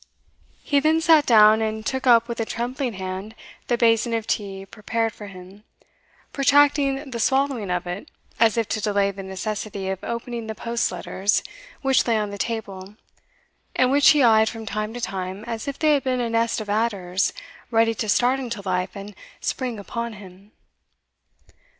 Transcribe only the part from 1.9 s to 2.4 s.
up with